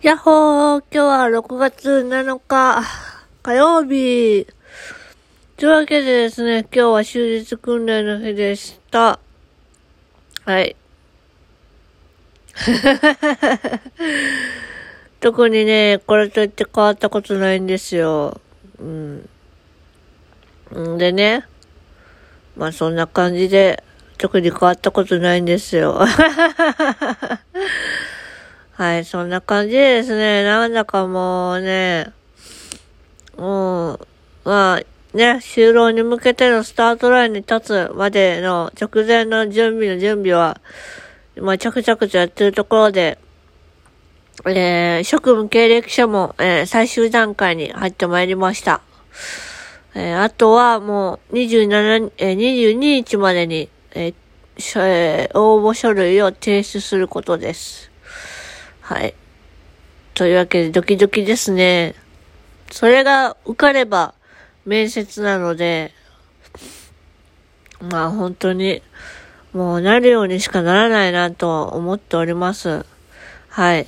[0.00, 2.84] やっほー今日は6月7日
[3.42, 4.46] 火曜日
[5.56, 9.18] というわけでですね、今日は終日訓練の日でした。
[10.44, 10.76] はい。
[15.18, 18.40] 特にね、これといって変わったことないんですよ。
[18.78, 19.28] うん。
[20.76, 21.44] んでね、
[22.56, 23.82] まあそんな感じで、
[24.16, 25.98] 特に変わったことないんですよ。
[28.78, 32.12] はい、そんな感じですね、なんだかもうね、
[33.36, 34.06] もう、
[34.44, 40.60] まあ、ね、就労に向けてのスタートラインに立つまでの直前の準備の準備は、
[41.36, 43.18] 今着々とやってるところで、
[44.46, 48.80] えー、職務経歴書も、えー、最終段階に入ってまいりました。
[49.96, 54.14] えー、あとはもう27、えー、22日までに、えー
[54.80, 57.88] えー、応募書類を提出することです。
[58.88, 59.12] はい。
[60.14, 61.94] というわけでドキドキですね。
[62.70, 64.14] それが受かれば
[64.64, 65.92] 面接なので、
[67.82, 68.80] まあ本当に
[69.52, 72.86] もうなるようにしかならないなと思っております。
[73.50, 73.86] はい。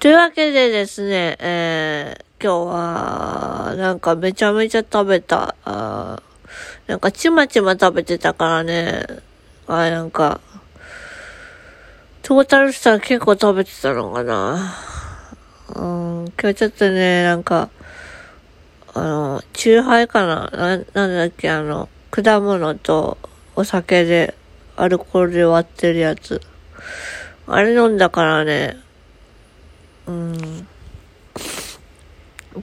[0.00, 5.54] というわけでですね、えー、今日はなんかめちゃめちゃ食べた。
[5.64, 6.22] あ
[6.86, 9.06] なんかちまちま食べてたからね、
[9.66, 10.42] あなんか
[12.26, 14.74] トータルしたら結構食べてたのかな。
[15.76, 17.70] うん、今日ちょっとね、なんか、
[18.94, 23.16] あの、チューハイかなな、なんだっけ、あの、果物と
[23.54, 24.34] お酒で
[24.74, 26.40] アルコールで割ってるやつ。
[27.46, 28.76] あれ飲んだからね、
[30.08, 30.66] うん。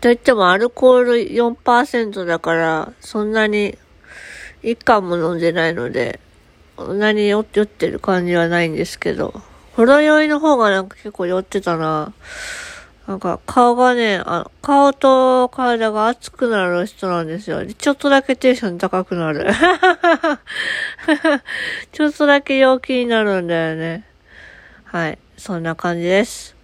[0.00, 3.78] といってもアルコール4%だから、そんなに
[4.64, 6.18] 一貫も飲んでないので、
[6.76, 9.40] そんなに酔ってる感じはないんですけど。
[9.76, 12.12] ほろ酔いの方がなんか結構酔ってたな。
[13.06, 17.66] なんか顔がね、あ顔と体が熱くなる人なんですよ。
[17.66, 19.46] ちょっとだけテンション高くなる。
[21.90, 24.06] ちょっとだけ陽気になるんだよね。
[24.84, 25.18] はい。
[25.36, 26.54] そんな感じです。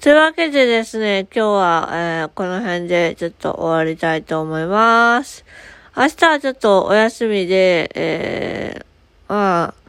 [0.00, 5.44] というわけでですね、今日は、えー、この辺でちょっと終わりたいと思います。
[5.94, 8.84] 明日はちょっとお休みで、えー、
[9.28, 9.79] まあ、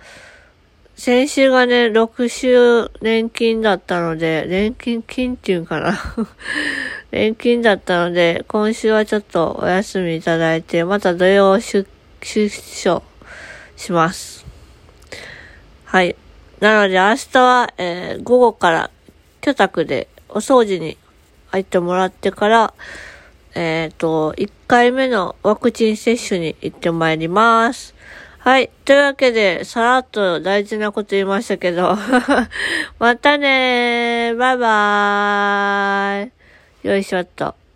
[1.03, 5.97] 先週がね、6週年金だったので、年金金っていうんかな
[7.09, 11.87] 年金だったので、今週はちょっとお休みいただいて、また土曜出、
[12.21, 13.01] 出所
[13.75, 14.45] します。
[15.85, 16.15] はい。
[16.59, 18.91] なので明日は、えー、午後から
[19.41, 20.99] 居宅でお掃除に
[21.47, 22.75] 入ってもらってから、
[23.55, 27.95] えっ、ー、と、1回目のワクチン接種に行ってまいります。
[28.43, 28.71] はい。
[28.85, 31.95] というわけで、さらっと大事なこと言いましたけど。
[32.97, 34.35] またねー。
[34.35, 36.31] バイバー
[36.83, 36.87] イ。
[36.87, 37.61] よいしょっと。